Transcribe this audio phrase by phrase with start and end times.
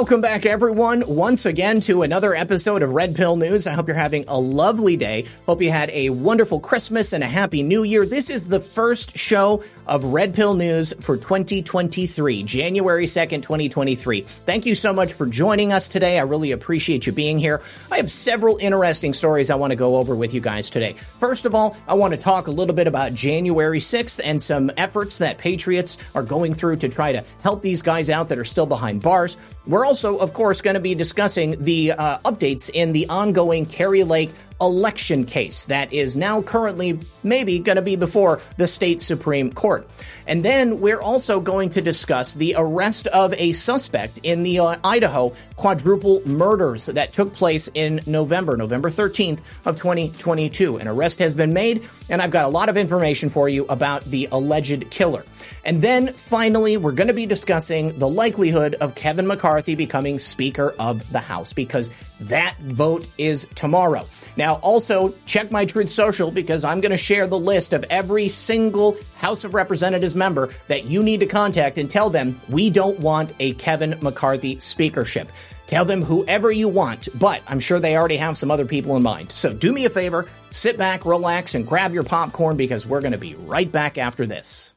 [0.00, 3.66] Welcome back, everyone, once again to another episode of Red Pill News.
[3.66, 5.26] I hope you're having a lovely day.
[5.44, 8.06] Hope you had a wonderful Christmas and a happy new year.
[8.06, 14.20] This is the first show of Red Pill News for 2023, January 2nd, 2023.
[14.20, 16.18] Thank you so much for joining us today.
[16.18, 17.60] I really appreciate you being here.
[17.90, 20.94] I have several interesting stories I want to go over with you guys today.
[21.18, 24.70] First of all, I want to talk a little bit about January 6th and some
[24.76, 28.44] efforts that Patriots are going through to try to help these guys out that are
[28.44, 29.36] still behind bars.
[29.66, 34.04] We're also, of course, going to be discussing the uh, updates in the ongoing Kari
[34.04, 39.52] Lake election case that is now currently maybe going to be before the state Supreme
[39.52, 39.88] Court.
[40.26, 44.76] And then we're also going to discuss the arrest of a suspect in the uh,
[44.84, 50.76] Idaho quadruple murders that took place in November, November 13th of 2022.
[50.76, 54.04] An arrest has been made, and I've got a lot of information for you about
[54.04, 55.24] the alleged killer.
[55.64, 60.74] And then finally, we're going to be discussing the likelihood of Kevin McCarthy becoming Speaker
[60.78, 61.90] of the House because
[62.20, 64.06] that vote is tomorrow.
[64.40, 68.30] Now, also check my Truth Social because I'm going to share the list of every
[68.30, 72.98] single House of Representatives member that you need to contact and tell them we don't
[73.00, 75.28] want a Kevin McCarthy speakership.
[75.66, 79.02] Tell them whoever you want, but I'm sure they already have some other people in
[79.02, 79.30] mind.
[79.30, 83.12] So do me a favor, sit back, relax, and grab your popcorn because we're going
[83.12, 84.72] to be right back after this.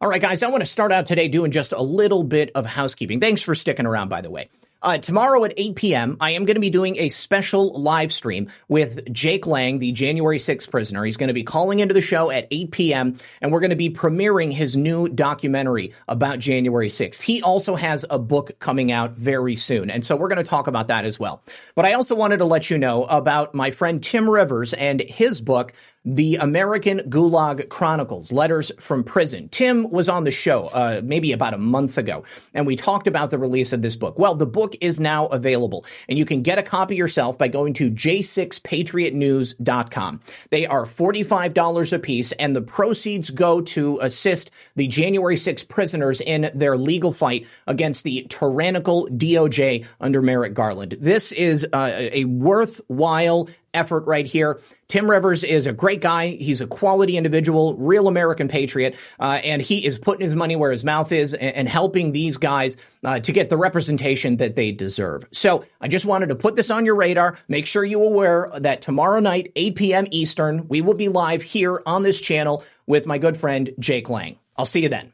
[0.00, 2.64] All right, guys, I want to start out today doing just a little bit of
[2.64, 3.20] housekeeping.
[3.20, 4.48] Thanks for sticking around, by the way.
[4.82, 8.50] Uh, tomorrow at 8 p.m., I am going to be doing a special live stream
[8.66, 11.04] with Jake Lang, the January 6th prisoner.
[11.04, 13.76] He's going to be calling into the show at 8 p.m., and we're going to
[13.76, 17.22] be premiering his new documentary about January 6th.
[17.22, 20.66] He also has a book coming out very soon, and so we're going to talk
[20.66, 21.44] about that as well.
[21.76, 25.40] But I also wanted to let you know about my friend Tim Rivers and his
[25.40, 29.50] book, the American Gulag Chronicles, Letters from Prison.
[29.50, 33.30] Tim was on the show uh, maybe about a month ago, and we talked about
[33.30, 34.18] the release of this book.
[34.18, 37.74] Well, the book is now available, and you can get a copy yourself by going
[37.74, 40.20] to j6patriotnews.com.
[40.50, 46.20] They are $45 a piece, and the proceeds go to assist the January 6 prisoners
[46.20, 50.96] in their legal fight against the tyrannical DOJ under Merrick Garland.
[51.00, 54.60] This is uh, a worthwhile effort right here.
[54.88, 56.28] Tim Rivers is a great guy.
[56.28, 60.70] He's a quality individual, real American patriot, uh, and he is putting his money where
[60.70, 64.72] his mouth is and, and helping these guys uh, to get the representation that they
[64.72, 65.26] deserve.
[65.32, 67.38] So I just wanted to put this on your radar.
[67.48, 70.06] Make sure you're aware that tomorrow night, 8 p.m.
[70.10, 74.38] Eastern, we will be live here on this channel with my good friend Jake Lang.
[74.56, 75.12] I'll see you then.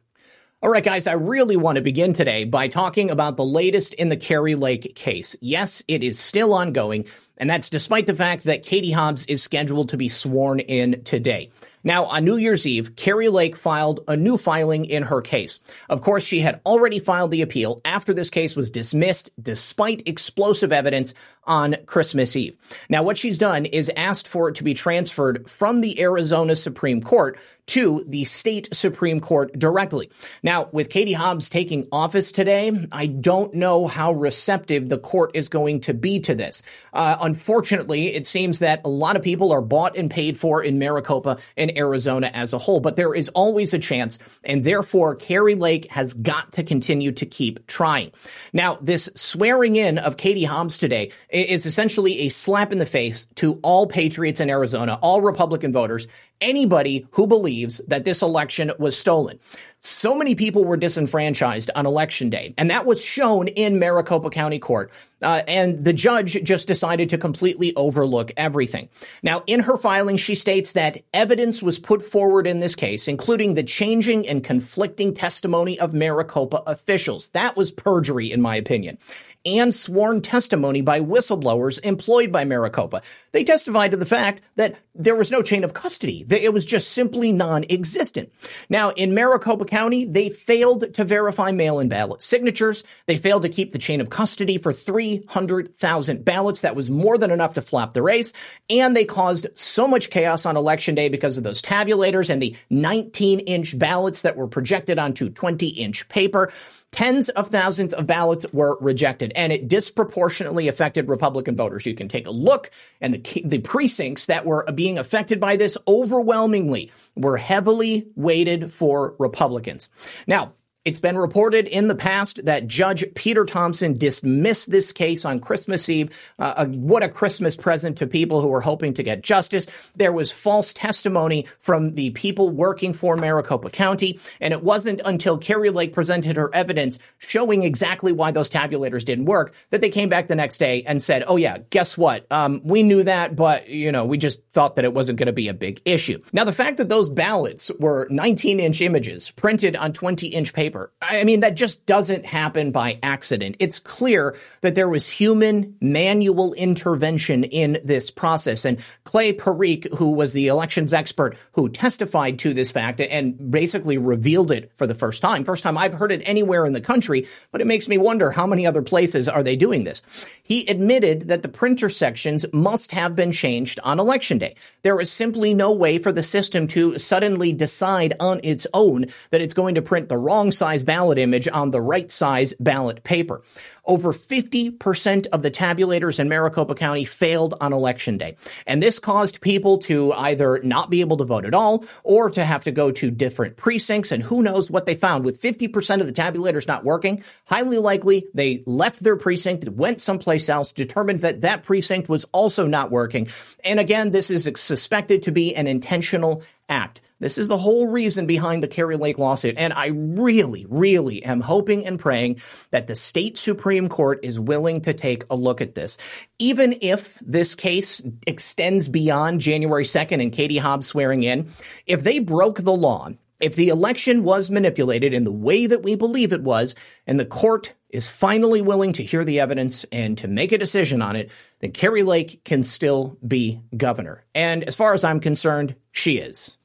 [0.60, 4.08] All right, guys, I really want to begin today by talking about the latest in
[4.08, 5.36] the Kari Lake case.
[5.40, 7.04] Yes, it is still ongoing,
[7.38, 11.50] and that's despite the fact that Katie Hobbs is scheduled to be sworn in today.
[11.84, 15.60] Now, on New Year's Eve, Kari Lake filed a new filing in her case.
[15.88, 20.72] Of course, she had already filed the appeal after this case was dismissed despite explosive
[20.72, 22.56] evidence on Christmas Eve.
[22.88, 27.00] Now, what she's done is asked for it to be transferred from the Arizona Supreme
[27.00, 27.38] Court
[27.68, 30.10] to the state Supreme Court directly.
[30.42, 35.48] Now, with Katie Hobbs taking office today, I don't know how receptive the court is
[35.48, 36.62] going to be to this.
[36.92, 40.78] Uh, unfortunately, it seems that a lot of people are bought and paid for in
[40.78, 45.54] Maricopa and Arizona as a whole, but there is always a chance, and therefore Kari
[45.54, 48.10] Lake has got to continue to keep trying.
[48.52, 53.26] Now, this swearing in of Katie Hobbs today is essentially a slap in the face
[53.36, 56.08] to all patriots in Arizona, all Republican voters,
[56.40, 59.38] anybody who believes that this election was stolen.
[59.80, 64.58] So many people were disenfranchised on election day, and that was shown in Maricopa County
[64.58, 64.90] Court.
[65.22, 68.88] Uh, and the judge just decided to completely overlook everything.
[69.22, 73.54] Now, in her filing, she states that evidence was put forward in this case, including
[73.54, 77.28] the changing and conflicting testimony of Maricopa officials.
[77.28, 78.98] That was perjury, in my opinion
[79.46, 83.02] and sworn testimony by whistleblowers employed by Maricopa.
[83.32, 86.90] They testified to the fact that there was no chain of custody, it was just
[86.90, 88.32] simply non existent.
[88.68, 92.82] Now, in Maricopa County, they failed to verify mail in ballot signatures.
[93.06, 96.60] They failed to keep the chain of custody for 300,000 ballots.
[96.62, 98.32] That was more than enough to flap the race.
[98.68, 102.56] And they caused so much chaos on election day because of those tabulators and the
[102.70, 106.52] 19 inch ballots that were projected onto 20 inch paper.
[106.90, 111.84] Tens of thousands of ballots were rejected, and it disproportionately affected Republican voters.
[111.84, 112.70] You can take a look,
[113.02, 119.16] and the, the precincts that were being affected by this overwhelmingly were heavily weighted for
[119.18, 119.88] Republicans.
[120.26, 120.52] Now,
[120.88, 125.86] It's been reported in the past that Judge Peter Thompson dismissed this case on Christmas
[125.90, 126.08] Eve.
[126.38, 129.66] Uh, a, what a Christmas present to people who were hoping to get justice.
[129.96, 135.36] There was false testimony from the people working for Maricopa County, and it wasn't until
[135.36, 140.08] Kari Lake presented her evidence showing exactly why those tabulators didn't work that they came
[140.08, 142.24] back the next day and said, "Oh yeah, guess what?
[142.32, 145.34] Um, we knew that, but you know, we just thought that it wasn't going to
[145.34, 149.92] be a big issue." Now, the fact that those ballots were 19-inch images printed on
[149.92, 153.56] 20-inch paper, I mean, that just doesn't happen by accident.
[153.58, 160.12] It's clear that there was human manual intervention in this process, and Clay Parikh, who
[160.12, 164.94] was the elections expert who testified to this fact and basically revealed it for the
[164.94, 165.44] first time.
[165.44, 168.46] First time I've heard it anywhere in the country, but it makes me wonder how
[168.46, 170.02] many other places are they doing this.
[170.42, 174.56] He admitted that the printer sections must have been changed on election day.
[174.82, 179.40] There is simply no way for the system to suddenly decide on its own that
[179.40, 183.40] it's going to print the wrong size ballot image on the right size ballot paper.
[183.86, 188.36] Over 50% of the tabulators in Maricopa County failed on election day.
[188.66, 192.44] And this caused people to either not be able to vote at all or to
[192.44, 194.12] have to go to different precincts.
[194.12, 195.24] And who knows what they found.
[195.24, 200.50] With 50% of the tabulators not working, highly likely they left their precinct, went someplace
[200.50, 203.28] else, determined that that precinct was also not working.
[203.64, 207.00] And again, this is suspected to be an intentional act.
[207.20, 209.56] This is the whole reason behind the Kari Lake lawsuit.
[209.58, 214.82] And I really, really am hoping and praying that the state Supreme Court is willing
[214.82, 215.98] to take a look at this.
[216.38, 221.50] Even if this case extends beyond January 2nd and Katie Hobbs swearing in,
[221.86, 223.08] if they broke the law,
[223.40, 226.74] if the election was manipulated in the way that we believe it was,
[227.06, 231.00] and the court is finally willing to hear the evidence and to make a decision
[231.00, 231.30] on it,
[231.60, 234.24] then Kari Lake can still be governor.
[234.34, 236.57] And as far as I'm concerned, she is.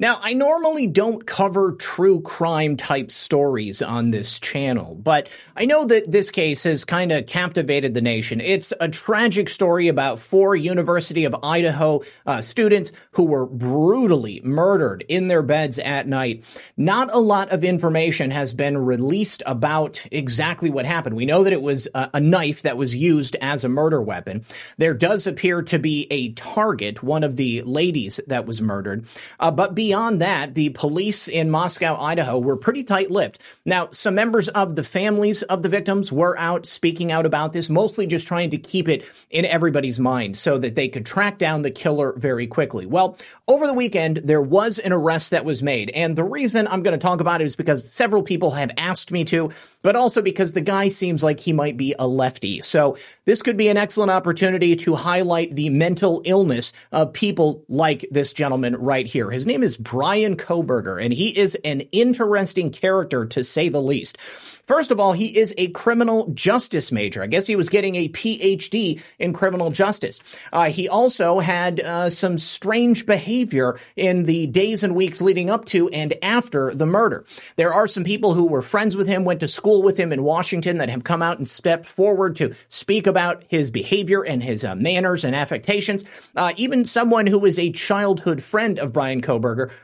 [0.00, 5.84] Now, I normally don't cover true crime type stories on this channel, but I know
[5.84, 8.40] that this case has kind of captivated the nation.
[8.40, 15.04] It's a tragic story about four University of Idaho uh, students who were brutally murdered
[15.06, 16.42] in their beds at night.
[16.76, 21.14] Not a lot of information has been released about exactly what happened.
[21.14, 24.44] We know that it was a, a knife that was used as a murder weapon.
[24.76, 29.06] There does appear to be a target, one of the ladies that was murdered,
[29.38, 33.38] uh, but beyond that, the police in Moscow, Idaho were pretty tight lipped.
[33.64, 37.70] Now, some members of the families of the victims were out speaking out about this,
[37.70, 41.62] mostly just trying to keep it in everybody's mind so that they could track down
[41.62, 42.86] the killer very quickly.
[42.86, 45.90] Well, over the weekend, there was an arrest that was made.
[45.90, 49.12] And the reason I'm going to talk about it is because several people have asked
[49.12, 49.50] me to,
[49.82, 52.62] but also because the guy seems like he might be a lefty.
[52.62, 52.96] So
[53.26, 58.32] this could be an excellent opportunity to highlight the mental illness of people like this
[58.32, 59.30] gentleman right here.
[59.30, 64.18] His name is Bryan Kohberger, and he is an interesting character to say the least.
[64.66, 67.22] First of all, he is a criminal justice major.
[67.22, 70.20] I guess he was getting a PhD in criminal justice.
[70.54, 75.66] Uh, he also had uh, some strange behavior in the days and weeks leading up
[75.66, 77.26] to and after the murder.
[77.56, 80.22] There are some people who were friends with him, went to school with him in
[80.22, 84.64] Washington that have come out and stepped forward to speak about his behavior and his
[84.64, 86.06] uh, manners and affectations.
[86.36, 89.20] Uh, even someone who was a childhood friend of Bryan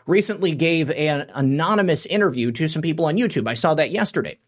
[0.06, 3.48] Recently gave an anonymous interview to some people on YouTube.
[3.48, 4.38] I saw that yesterday.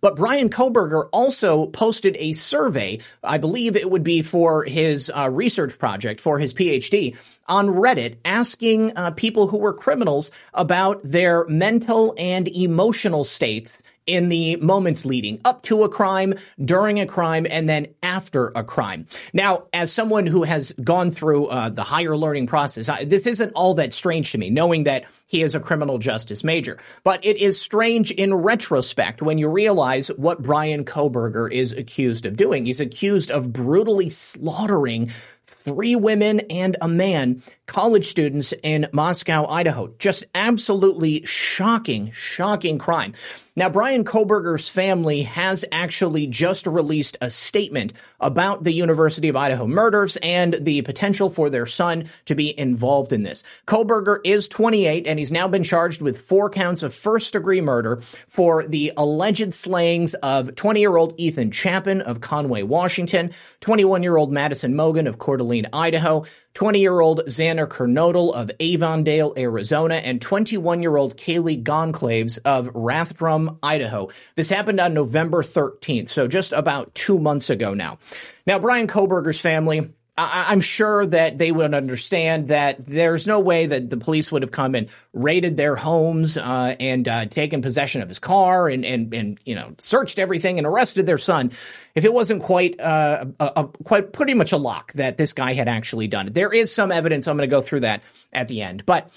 [0.00, 5.28] But Bryan Kohberger also posted a survey, I believe it would be for his uh,
[5.28, 7.16] research project, for his PhD,
[7.48, 14.30] on Reddit, asking uh, people who were criminals about their mental and emotional states in
[14.30, 16.34] the moments leading up to a crime,
[16.64, 19.06] during a crime, and then after a crime.
[19.32, 23.52] Now, as someone who has gone through uh, the higher learning process, I, this isn't
[23.52, 26.78] all that strange to me, knowing that he is a criminal justice major.
[27.04, 32.36] But it is strange in retrospect when you realize what Bryan Kohberger is accused of
[32.36, 32.64] doing.
[32.64, 35.10] He's accused of brutally slaughtering
[35.46, 39.94] three women and a man, college students in Moscow, Idaho.
[39.98, 43.14] Just absolutely shocking, shocking crime.
[43.58, 49.66] Now, Bryan Kohberger's family has actually just released a statement about the University of Idaho
[49.66, 53.42] murders and the potential for their son to be involved in this.
[53.66, 58.00] Kohberger is 28 and he's now been charged with four counts of first degree murder
[58.28, 64.16] for the alleged slayings of 20 year old Ethan Chapin of Conway, Washington, 21 year
[64.16, 69.96] old Madison Mogen of Coeur d'Alene, Idaho, 20 year old Xander Kernodle of Avondale, Arizona,
[69.96, 74.08] and 21 year old Kaylee Goncalves of Rathdrum, Idaho.
[74.36, 77.98] This happened on November 13th, so just about two months ago now.
[78.46, 83.66] Now, Bryan Kohberger's family I- am sure that they would understand that there's no way
[83.66, 88.02] that the police would have come and raided their homes uh, and uh, taken possession
[88.02, 91.52] of his car and, and and you know searched everything and arrested their son
[91.98, 95.52] if it wasn't quite uh, a, a, quite pretty much a lock that this guy
[95.52, 96.32] had actually done.
[96.32, 97.26] There is some evidence.
[97.26, 98.02] I'm going to go through that
[98.32, 99.10] at the end, but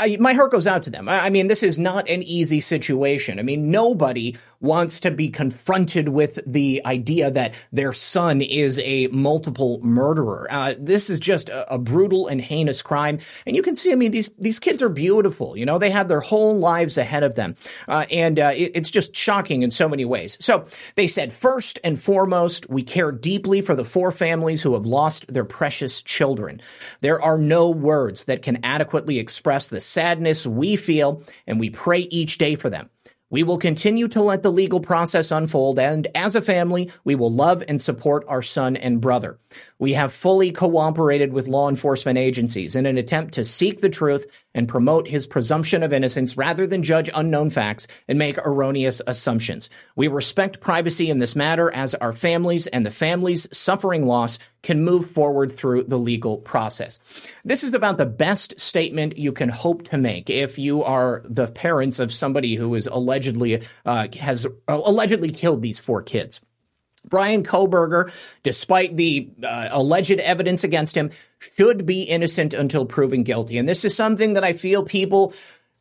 [0.00, 1.08] uh, my heart goes out to them.
[1.08, 3.38] I mean, this is not an easy situation.
[3.38, 9.06] I mean, nobody wants to be confronted with the idea that their son is a
[9.08, 10.46] multiple murderer.
[10.50, 13.92] Uh, this is just a, a, brutal and heinous crime, and you can see.
[13.92, 15.56] I mean, these these kids are beautiful.
[15.56, 18.90] You know, they had their whole lives ahead of them, uh, and uh, it, it's
[18.90, 20.36] just shocking in so many ways.
[20.40, 24.74] So they said first and foremost foremost, we care deeply for the four families who
[24.74, 26.60] have lost their precious children.
[27.02, 32.00] There are no words that can adequately express the sadness we feel, and we pray
[32.00, 32.90] each day for them.
[33.30, 37.32] We will continue to let the legal process unfold, and as a family, we will
[37.32, 39.38] love and support our son and brother.
[39.78, 44.26] We have fully cooperated with law enforcement agencies in an attempt to seek the truth
[44.56, 49.68] and promote his presumption of innocence rather than judge unknown facts and make erroneous assumptions.
[49.94, 54.82] We respect privacy in this matter as our families and the families suffering loss can
[54.82, 56.98] move forward through the legal process.
[57.44, 61.48] This is about the best statement you can hope to make if you are the
[61.48, 66.40] parents of somebody who is allegedly uh, has uh, allegedly killed these four kids.
[67.08, 68.10] Bryan Kohberger,
[68.42, 71.10] despite the uh, alleged evidence against him,
[71.54, 73.58] should be innocent until proven guilty.
[73.58, 75.32] And this is something that I feel people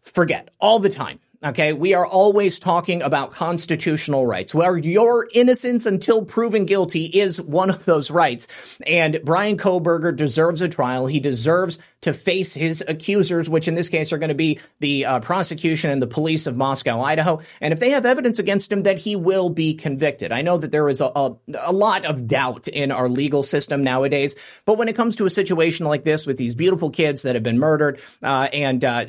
[0.03, 1.19] forget all the time.
[1.43, 4.53] Okay, we are always talking about constitutional rights.
[4.53, 8.47] Where your innocence until proven guilty is one of those rights.
[8.87, 11.05] And Bryan Kohberger deserves a trial.
[11.05, 15.05] He deserves to face his accusers, which in this case are going to be the
[15.05, 17.41] uh, prosecution and the police of Moscow, Idaho.
[17.59, 20.31] And if they have evidence against him, that he will be convicted.
[20.31, 23.83] I know that there is a, a, a lot of doubt in our legal system
[23.83, 24.35] nowadays,
[24.65, 27.43] but when it comes to a situation like this with these beautiful kids that have
[27.43, 29.05] been murdered uh, and uh,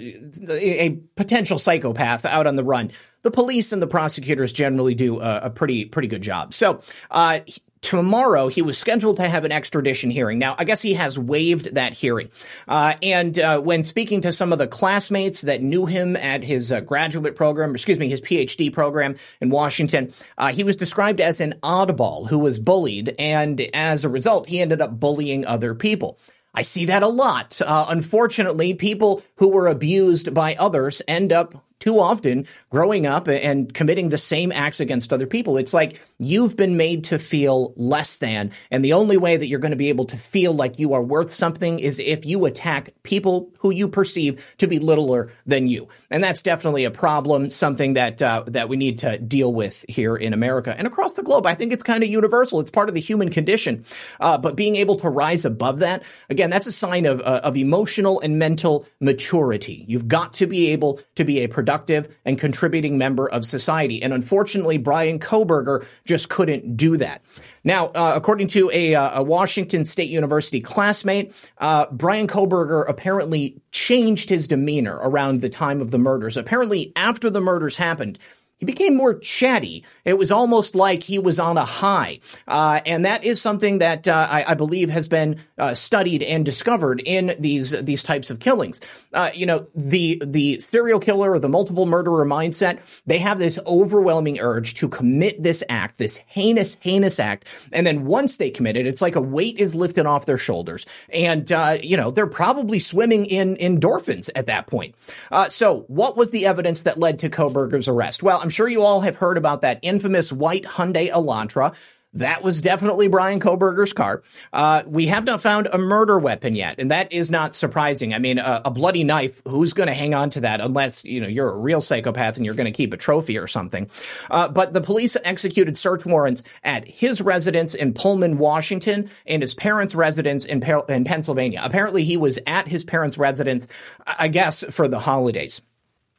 [0.49, 2.91] a potential psychopath out on the run,
[3.23, 6.55] the police and the prosecutors generally do a, a pretty pretty good job.
[6.55, 7.41] So uh,
[7.87, 10.41] tomorrow he was scheduled to have an extradition hearing.
[10.41, 12.31] Now, I guess he has waived that hearing.
[12.67, 16.73] Uh, and uh, when speaking to some of the classmates that knew him at his
[16.73, 21.41] uh, graduate program, excuse me, his PhD program in Washington, uh, he was described as
[21.41, 26.19] an oddball who was bullied, and as a result, he ended up bullying other people.
[26.53, 27.61] I see that a lot.
[27.65, 33.73] Uh, unfortunately, people who were abused by others end up too often growing up and
[33.73, 35.57] committing the same acts against other people.
[35.57, 38.53] It's like you've been made to feel less than.
[38.71, 41.03] And the only way that you're going to be able to feel like you are
[41.03, 45.89] worth something is if you attack people who you perceive to be littler than you.
[46.11, 50.17] And that's definitely a problem, something that, uh, that we need to deal with here
[50.17, 51.47] in America and across the globe.
[51.47, 52.61] I think it's kind of universal.
[52.61, 53.85] It's part of the human condition.
[54.19, 57.57] Uh, but being able to rise above that, again, that's a sign of, uh, of
[57.57, 59.85] emotional and mental maturity.
[59.87, 64.01] You've got to be able to be a productive and contributing member of society.
[64.01, 67.23] And unfortunately, Bryan Kohberger just couldn't do that.
[67.65, 73.61] Now, uh, according to a, uh, a, Washington State University classmate, uh, Bryan Kohberger apparently
[73.73, 76.37] changed his demeanor around the time of the murders.
[76.37, 78.21] Apparently, after the murders happened,
[78.59, 79.85] he became more chatty.
[80.05, 82.21] It was almost like he was on a high.
[82.49, 86.43] Uh, and that is something that uh, I, I, believe has been uh, studied and
[86.43, 88.81] discovered in these these types of killings.
[89.13, 93.59] Uh, you know, the the serial killer or the multiple murderer mindset, they have this
[93.67, 97.47] overwhelming urge to commit this act, this heinous, heinous act.
[97.73, 100.87] And then once they commit it, it's like a weight is lifted off their shoulders.
[101.11, 104.95] And, uh, you know, they're probably swimming in endorphins at that point.
[105.31, 108.23] Uh, so what was the evidence that led to Kohberger's arrest?
[108.23, 111.75] Well, I'm sure you all have heard about that infamous white Hyundai Elantra
[112.13, 114.23] that was definitely Bryan Kohberger's car.
[114.53, 118.15] Uh, we have not found a murder weapon yet, and that is not surprising.
[118.15, 121.21] I mean, a, a bloody knife, who's going to hang on to that unless, you
[121.21, 123.91] know, you're a real psychopath and you're going to keep a trophy or something.
[124.31, 129.55] Uh, but the police executed search warrants at his residence in Pullman, Washington, and his
[129.55, 131.61] parents' residence in, in Pennsylvania.
[131.65, 133.67] Apparently, he was at his parents' residence,
[134.07, 135.61] I guess, for the holidays.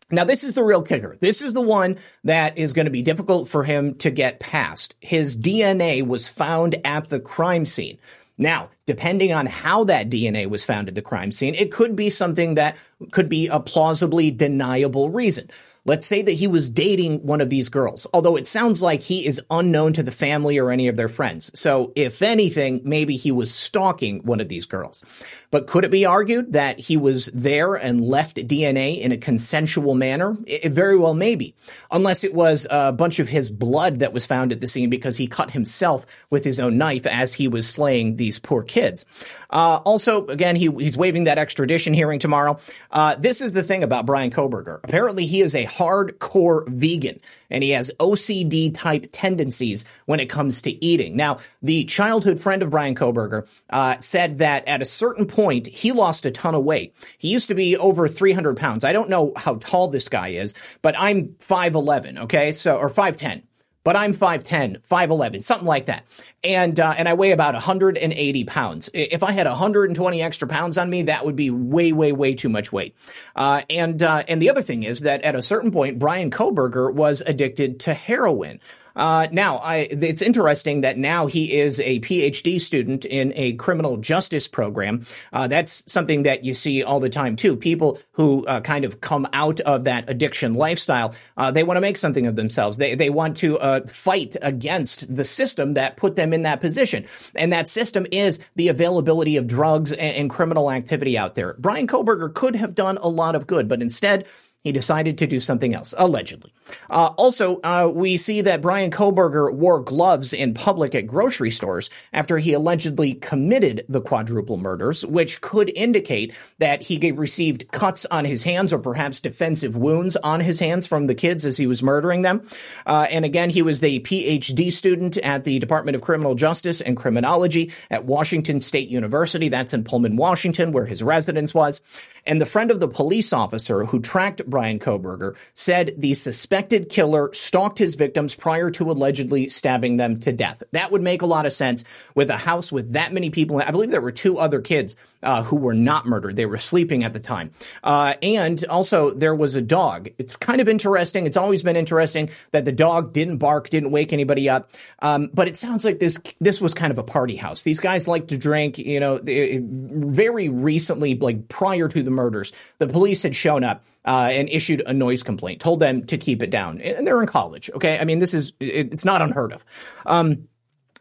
[0.10, 1.18] Now, this is the real kicker.
[1.20, 4.96] This is the one that is going to be difficult for him to get past.
[5.02, 7.98] His DNA was found at the crime scene.
[8.38, 12.10] Now, depending on how that DNA was found at the crime scene, it could be
[12.10, 12.78] something that
[13.12, 15.50] could be a plausibly deniable reason.
[15.88, 19.26] Let's say that he was dating one of these girls, although it sounds like he
[19.26, 21.50] is unknown to the family or any of their friends.
[21.58, 25.06] So if anything, maybe he was stalking one of these girls.
[25.50, 29.96] But could it be argued that he was there and left DNA in a consensual
[29.96, 30.36] manner?
[30.46, 31.56] It very well may be,
[31.90, 35.16] unless it was a bunch of his blood that was found at the scene because
[35.16, 39.06] he cut himself with his own knife as he was slaying these poor kids.
[39.50, 42.60] Uh, also, again, he, he's waiving that extradition hearing tomorrow.
[42.92, 44.80] Uh, this is the thing about Bryan Kohberger.
[44.84, 50.62] Apparently, he is a hardcore vegan and he has OCD type tendencies when it comes
[50.64, 51.16] to eating.
[51.16, 55.92] Now, the childhood friend of Bryan Kohberger uh, said that at a certain point, he
[55.92, 56.94] lost a ton of weight.
[57.18, 58.84] He used to be over 300 pounds.
[58.84, 62.52] I don't know how tall this guy is, but I'm 5'11, okay?
[62.52, 63.44] So, or 5'10
[63.88, 66.04] but I'm 5'10, 5'11, something like that.
[66.44, 68.90] And, uh, and I weigh about 180 pounds.
[68.94, 72.50] If I had 120 extra pounds on me, that would be way, way, way too
[72.50, 72.98] much weight.
[73.34, 76.94] Uh, and, uh, and the other thing is that at a certain point, Bryan Kohberger
[76.94, 78.60] was addicted to heroin.
[78.98, 83.98] Uh, now, I, it's interesting that now he is a PhD student in a criminal
[83.98, 85.06] justice program.
[85.32, 87.56] Uh, that's something that you see all the time too.
[87.56, 91.82] People who uh, kind of come out of that addiction lifestyle, uh, they want to
[91.82, 92.78] make something of themselves.
[92.78, 97.06] They they want to uh, fight against the system that put them in that position,
[97.36, 101.54] and that system is the availability of drugs and, and criminal activity out there.
[101.60, 104.26] Bryan Kohberger could have done a lot of good, but instead
[104.68, 106.52] he decided to do something else, allegedly.
[106.90, 111.90] Uh, also, uh, we see that Bryan Kohberger wore gloves in public at grocery stores
[112.12, 118.26] after he allegedly committed the quadruple murders, which could indicate that he received cuts on
[118.26, 121.82] his hands or perhaps defensive wounds on his hands from the kids as he was
[121.82, 122.46] murdering them.
[122.86, 126.98] Uh, and again, he was the PhD student at the Department of Criminal Justice and
[126.98, 129.48] Criminology at Washington State University.
[129.48, 131.80] That's in Pullman, Washington, where his residence was.
[132.28, 137.34] And the friend of the police officer who tracked Bryan Kohberger said the suspected killer
[137.34, 140.62] stalked his victims prior to allegedly stabbing them to death.
[140.74, 143.62] That would make a lot of sense with a house with that many people.
[143.62, 146.36] I believe there were two other kids uh, who were not murdered.
[146.36, 147.52] They were sleeping at the time.
[147.84, 150.10] Uh, and also, there was a dog.
[150.18, 151.26] It's kind of interesting.
[151.26, 154.72] It's always been interesting that the dog didn't bark, didn't wake anybody up.
[155.00, 157.64] Um, but it sounds like this this was kind of a party house.
[157.64, 158.78] These guys like to drink.
[158.78, 163.84] You know, they, very recently, like prior to the murders, the police had shown up.
[164.06, 166.80] Uh, and issued a noise complaint, told them to keep it down.
[166.80, 167.70] And they're in college.
[167.76, 168.00] Okay.
[168.00, 169.66] I mean, this is, it, it's not unheard of.
[170.06, 170.48] Um,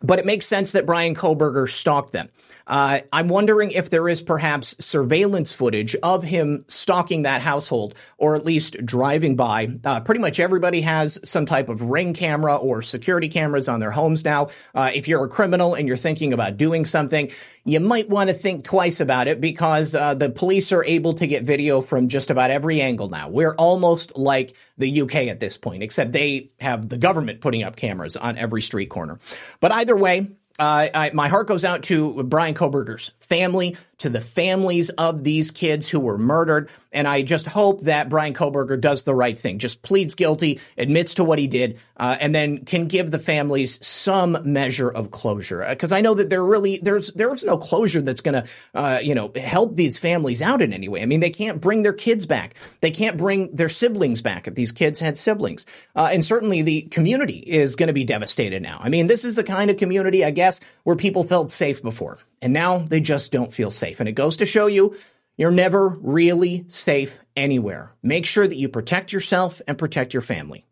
[0.03, 2.31] but it makes sense that Bryan Kohberger stalked them.
[2.67, 8.35] Uh, I'm wondering if there is perhaps surveillance footage of him stalking that household or
[8.35, 9.69] at least driving by.
[9.85, 13.93] Uh, pretty much everybody has some type of ring camera or security cameras on their
[13.93, 14.49] homes now.
[14.75, 17.31] Uh, if you're a criminal and you're thinking about doing something,
[17.65, 21.27] you might want to think twice about it because uh, the police are able to
[21.27, 23.29] get video from just about every angle now.
[23.29, 27.77] We're almost like the UK at this point, except they have the government putting up
[27.77, 29.19] cameras on every street corner.
[29.61, 34.21] But either way, uh, I, my heart goes out to Bryan Kohberger's family, to the
[34.21, 36.69] families of these kids who were murdered.
[36.93, 41.15] And I just hope that Bryan Kohberger does the right thing, just pleads guilty, admits
[41.15, 45.65] to what he did, uh, and then can give the families some measure of closure.
[45.69, 48.99] Because uh, I know that there really there's there's no closure that's going to uh,
[49.03, 51.03] you know help these families out in any way.
[51.03, 54.55] I mean, they can't bring their kids back, they can't bring their siblings back if
[54.55, 58.79] these kids had siblings, uh, and certainly the community is going to be devastated now.
[58.81, 62.17] I mean, this is the kind of community, I guess, where people felt safe before,
[62.41, 63.99] and now they just don't feel safe.
[63.99, 64.97] And it goes to show you
[65.37, 67.91] you're never really safe anywhere.
[68.05, 70.65] Make sure that you protect yourself and protect your family.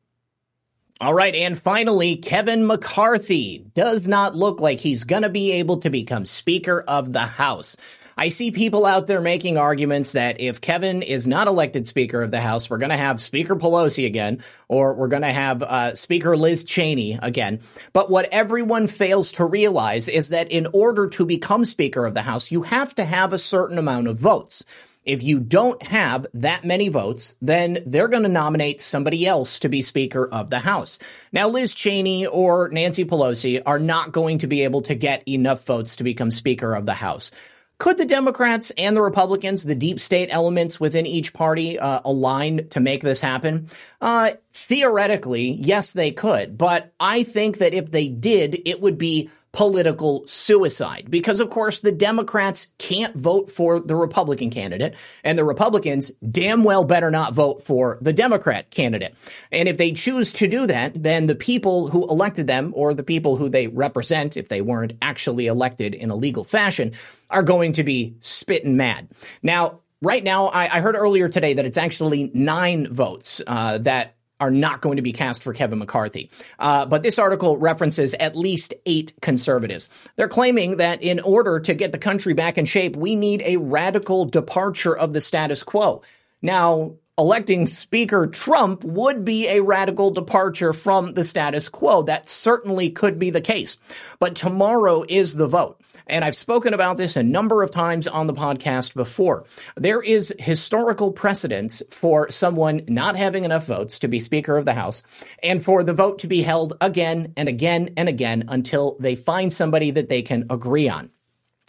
[1.01, 5.79] All right, and finally, Kevin McCarthy does not look like he's going to be able
[5.79, 7.77] to become Speaker of the House.
[8.17, 12.31] I see people out there making arguments that if Kevin is not elected Speaker of
[12.31, 15.95] the House, we're going to have Speaker Pelosi again, or we're going to have uh,
[15.95, 17.61] Speaker Liz Cheney again.
[17.93, 22.23] But what everyone fails to realize is that in order to become Speaker of the
[22.23, 24.65] House, you have to have a certain amount of votes.
[25.05, 29.69] If you don't have that many votes, then they're going to nominate somebody else to
[29.69, 30.99] be Speaker of the House.
[31.31, 35.67] Now, Liz Cheney or Nancy Pelosi are not going to be able to get enough
[35.67, 37.33] votes to become Speaker of the House.
[37.79, 42.69] Could the Democrats and the Republicans, the deep state elements within each party, uh, align
[42.69, 43.69] to make this happen?
[44.01, 46.57] Uh, theoretically, yes, they could.
[46.57, 51.81] But I think that if they did, it would be political suicide because of course
[51.81, 57.35] the Democrats can't vote for the Republican candidate and the Republicans damn well better not
[57.35, 59.15] vote for the Democrat candidate.
[59.53, 63.05] And if they choose to do that, then the people who elected them or the
[63.05, 66.93] people who they represent, if they weren't actually elected in a legal fashion,
[67.31, 69.09] are going to be spitting mad.
[69.43, 74.14] Now, right now, I, I, heard earlier today that it's actually nine votes uh, that
[74.41, 76.31] are not going to be cast for Kevin McCarthy.
[76.59, 79.89] Uh, but this article references at least eight conservatives.
[80.17, 83.57] They're claiming that in order to get the country back in shape, we need a
[83.59, 86.03] radical departure of the status quo.
[86.43, 92.03] Now, electing Speaker Trump would be a radical departure from the status quo.
[92.03, 93.79] That certainly could be the case.
[94.19, 95.81] But tomorrow is the vote.
[96.07, 99.45] And I've spoken about this a number of times on the podcast before.
[99.77, 104.75] There is historical precedence for someone not having enough votes to be Speaker of the
[104.75, 105.03] House
[105.43, 109.53] and for the vote to be held again and again and again until they find
[109.53, 111.11] somebody that they can agree on.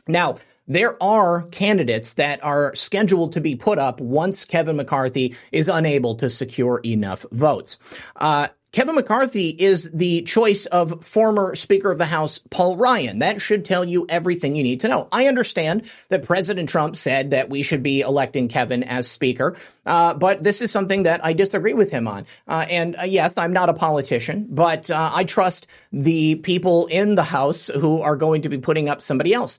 [0.08, 5.70] Now, there are candidates that are scheduled to be put up once Kevin McCarthy is
[5.70, 7.78] unable to secure enough votes.
[8.16, 13.20] Uh, Kevin McCarthy is the choice of former Speaker of the House Paul Ryan.
[13.20, 15.08] That should tell you everything you need to know.
[15.14, 20.16] I understand that President Trump said that we should be electing Kevin as Speaker, uh,
[20.16, 22.26] but this is something that I disagree with him on.
[22.50, 27.16] Uh, and uh, yes, I'm not a politician, but uh, I trust the people in
[27.16, 29.58] the House who are going to be putting up somebody else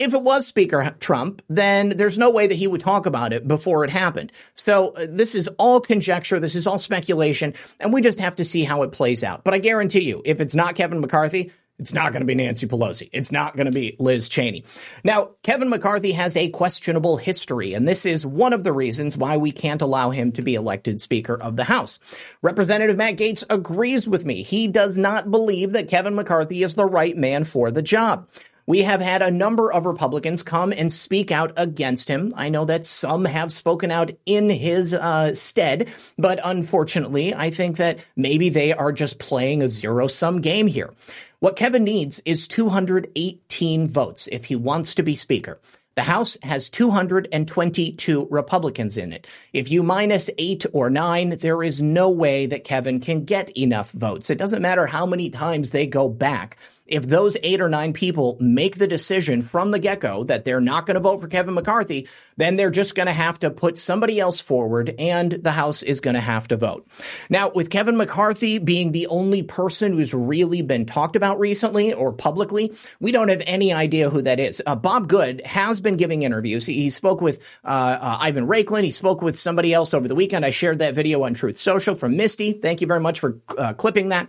[0.00, 3.46] if it was Speaker Trump, then there's no way that he would talk about it
[3.46, 4.32] before it happened.
[4.54, 6.40] So uh, this is all conjecture.
[6.40, 9.44] This is all speculation, and we just have to see how it plays out.
[9.44, 12.66] But I guarantee you, if it's not Kevin McCarthy, it's not going to be Nancy
[12.66, 13.08] Pelosi.
[13.12, 14.64] It's not going to be Liz Cheney.
[15.02, 19.38] Now, Kevin McCarthy has a questionable history, and this is one of the reasons why
[19.38, 21.98] we can't allow him to be elected Speaker of the House.
[22.42, 24.42] Representative Matt Gaetz agrees with me.
[24.42, 28.28] He does not believe that Kevin McCarthy is the right man for the job.
[28.70, 32.32] We have had a number of Republicans come and speak out against him.
[32.36, 37.78] I know that some have spoken out in his uh, stead, but unfortunately, I think
[37.78, 40.94] that maybe they are just playing a zero sum game here.
[41.40, 45.58] What Kevin needs is 218 votes if he wants to be Speaker.
[45.96, 49.26] The House has 222 Republicans in it.
[49.52, 53.90] If you minus eight or nine, there is no way that Kevin can get enough
[53.90, 54.30] votes.
[54.30, 56.56] It doesn't matter how many times they go back
[56.90, 60.60] if those eight or nine people make the decision from the get go that they're
[60.60, 63.78] not going to vote for Kevin McCarthy, then they're just going to have to put
[63.78, 66.86] somebody else forward and the House is going to have to vote.
[67.28, 72.12] Now, with Kevin McCarthy being the only person who's really been talked about recently or
[72.12, 74.62] publicly, we don't have any idea who that is.
[74.66, 76.66] Uh, Bob Good has been giving interviews.
[76.66, 78.84] He, he spoke with uh, uh, Ivan Raiklin.
[78.84, 80.44] He spoke with somebody else over the weekend.
[80.44, 82.52] I shared that video on Truth Social from Misty.
[82.52, 84.28] Thank you very much for uh, clipping that.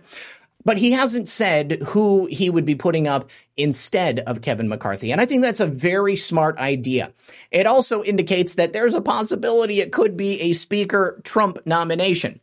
[0.64, 5.10] But he hasn't said who he would be putting up instead of Kevin McCarthy.
[5.10, 7.12] And I think that's a very smart idea.
[7.50, 12.40] It also indicates that there's a possibility it could be a Speaker Trump nomination.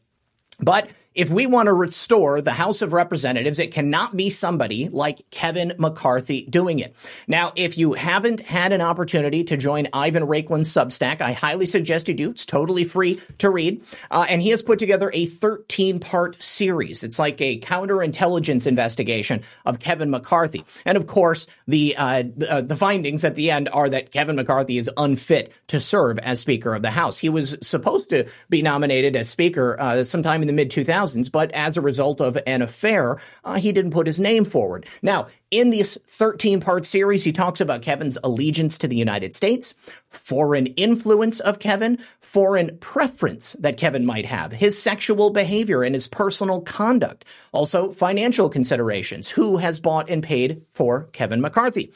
[0.59, 5.29] But if we want to restore the House of Representatives, it cannot be somebody like
[5.31, 6.95] Kevin McCarthy doing it.
[7.27, 12.07] Now, if you haven't had an opportunity to join Ivan Raiklin's Substack, I highly suggest
[12.07, 12.29] you do.
[12.29, 13.83] It's totally free to read.
[14.09, 17.03] Uh, and he has put together a 13 part series.
[17.03, 20.63] It's like a counterintelligence investigation of Kevin McCarthy.
[20.85, 24.37] And of course, the, uh, the, uh, the findings at the end are that Kevin
[24.37, 27.17] McCarthy is unfit to serve as Speaker of the House.
[27.17, 31.51] He was supposed to be nominated as Speaker uh, sometime in the mid 2000s but
[31.51, 34.85] as a result of an affair, uh, he didn't put his name forward.
[35.01, 39.73] Now, in this 13 part series, he talks about Kevin's allegiance to the United States,
[40.09, 46.07] foreign influence of Kevin, foreign preference that Kevin might have, his sexual behavior and his
[46.07, 51.91] personal conduct, also financial considerations, who has bought and paid for Kevin McCarthy.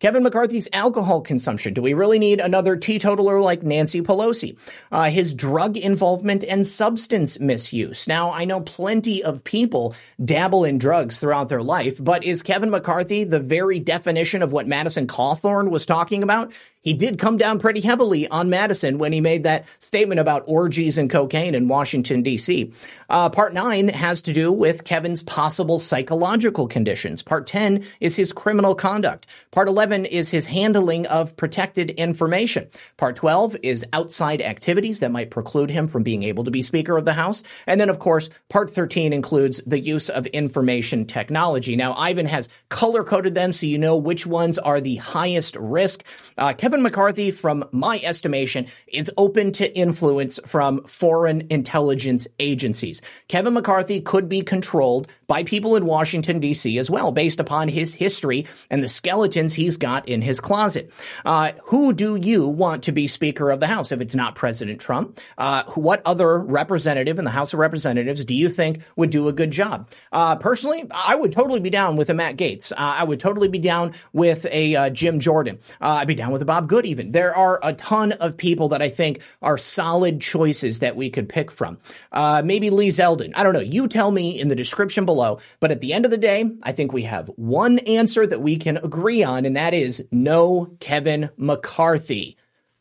[0.00, 1.74] Kevin McCarthy's alcohol consumption.
[1.74, 4.56] Do we really need another teetotaler like Nancy Pelosi?
[4.92, 8.06] Uh, his drug involvement and substance misuse.
[8.06, 12.70] Now, I know plenty of people dabble in drugs throughout their life, but is Kevin
[12.70, 16.52] McCarthy the very definition of what Madison Cawthorn was talking about?
[16.88, 20.96] He did come down pretty heavily on Madison when he made that statement about orgies
[20.96, 22.72] and cocaine in Washington, D.C.
[23.10, 27.22] Uh, part nine has to do with Kevin's possible psychological conditions.
[27.22, 29.26] Part 10 is his criminal conduct.
[29.50, 32.68] Part 11 is his handling of protected information.
[32.96, 36.96] Part 12 is outside activities that might preclude him from being able to be Speaker
[36.96, 37.42] of the House.
[37.66, 41.76] And then, of course, part 13 includes the use of information technology.
[41.76, 46.02] Now, Ivan has color coded them so you know which ones are the highest risk.
[46.36, 53.02] Uh, Kevin McCarthy, from my estimation, is open to influence from foreign intelligence agencies.
[53.28, 56.78] Kevin McCarthy could be controlled by people in Washington, D.C.
[56.78, 60.90] as well, based upon his history and the skeletons he's got in his closet.
[61.24, 64.80] Uh, who do you want to be Speaker of the House if it's not President
[64.80, 65.20] Trump?
[65.36, 69.32] Uh, what other representative in the House of Representatives do you think would do a
[69.32, 69.90] good job?
[70.12, 72.72] Uh, personally, I would totally be down with a Matt Gaetz.
[72.72, 75.58] Uh, I would totally be down with a uh, Jim Jordan.
[75.80, 77.12] Uh, I'd be down with a Bob Good, even.
[77.12, 81.28] There are a ton of people that I think are solid choices that we could
[81.28, 81.78] pick from.
[82.12, 83.32] Uh, maybe Lee Zeldin.
[83.34, 83.60] I don't know.
[83.60, 85.40] You tell me in the description below.
[85.60, 88.56] But at the end of the day, I think we have one answer that we
[88.56, 92.36] can agree on, and that is no Kevin McCarthy.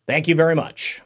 [0.07, 1.01] Thank you very much.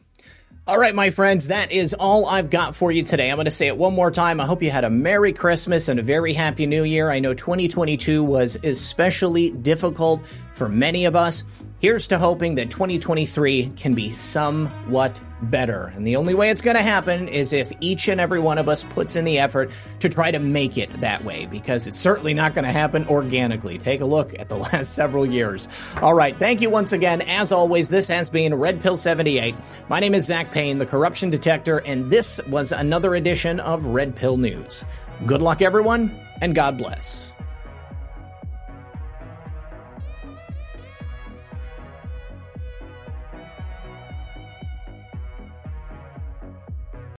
[0.68, 3.32] All right, my friends, that is all I've got for you today.
[3.32, 4.40] I'm going to say it one more time.
[4.40, 7.10] I hope you had a Merry Christmas and a very Happy New Year.
[7.10, 10.22] I know 2022 was especially difficult
[10.54, 11.44] for many of us.
[11.82, 15.92] Here's to hoping that 2023 can be somewhat better.
[15.96, 18.70] And the only way it's going to happen is if each and every one of
[18.70, 22.36] us puts in the effort to try to make it that way, because it's certainly
[22.36, 23.80] not going to happen organically.
[23.80, 25.68] Take a look at the last several years.
[26.04, 26.38] All right.
[26.38, 27.22] Thank you once again.
[27.22, 29.56] As always, this has been Red Pill 78.
[29.90, 34.16] My name is Zak Paine, the corruption detector, and this was another edition of Red
[34.16, 34.86] Pill News.
[35.26, 37.31] Good luck, everyone, and God bless.